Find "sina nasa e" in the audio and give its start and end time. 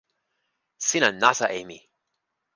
0.87-1.61